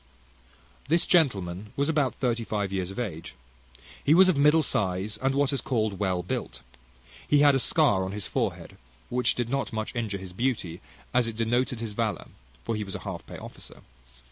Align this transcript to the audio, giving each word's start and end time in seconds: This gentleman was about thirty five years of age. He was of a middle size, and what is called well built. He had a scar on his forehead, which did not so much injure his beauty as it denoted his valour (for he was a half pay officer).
This 0.87 1.05
gentleman 1.05 1.73
was 1.75 1.87
about 1.87 2.15
thirty 2.15 2.43
five 2.43 2.73
years 2.73 2.89
of 2.89 2.97
age. 2.97 3.35
He 4.03 4.15
was 4.15 4.29
of 4.29 4.35
a 4.35 4.39
middle 4.39 4.63
size, 4.63 5.15
and 5.17 5.35
what 5.35 5.53
is 5.53 5.61
called 5.61 5.99
well 5.99 6.23
built. 6.23 6.63
He 7.27 7.41
had 7.41 7.53
a 7.53 7.59
scar 7.59 8.03
on 8.03 8.11
his 8.11 8.25
forehead, 8.25 8.77
which 9.09 9.35
did 9.35 9.47
not 9.47 9.69
so 9.69 9.75
much 9.75 9.95
injure 9.95 10.17
his 10.17 10.33
beauty 10.33 10.81
as 11.13 11.27
it 11.27 11.37
denoted 11.37 11.81
his 11.81 11.93
valour 11.93 12.29
(for 12.63 12.75
he 12.75 12.83
was 12.83 12.95
a 12.95 13.01
half 13.05 13.23
pay 13.27 13.37
officer). 13.37 13.83